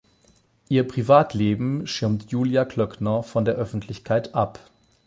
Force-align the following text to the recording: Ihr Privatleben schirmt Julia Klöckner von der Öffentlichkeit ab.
Ihr 0.67 0.87
Privatleben 0.87 1.85
schirmt 1.85 2.31
Julia 2.31 2.65
Klöckner 2.65 3.21
von 3.21 3.45
der 3.45 3.53
Öffentlichkeit 3.53 4.33
ab. 4.33 4.57